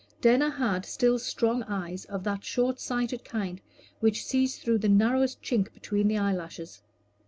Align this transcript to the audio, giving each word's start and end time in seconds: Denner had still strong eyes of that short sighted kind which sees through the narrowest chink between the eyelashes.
Denner 0.19 0.49
had 0.49 0.83
still 0.83 1.19
strong 1.19 1.61
eyes 1.67 2.05
of 2.05 2.23
that 2.23 2.43
short 2.43 2.79
sighted 2.79 3.23
kind 3.23 3.61
which 3.99 4.25
sees 4.25 4.57
through 4.57 4.79
the 4.79 4.89
narrowest 4.89 5.43
chink 5.43 5.71
between 5.75 6.07
the 6.07 6.17
eyelashes. 6.17 6.81